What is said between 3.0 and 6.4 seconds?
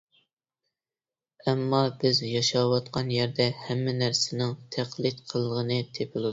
يەردە ھەممە نەرسىنىڭ تەقلىد قىلغىنى تېپىلىدۇ.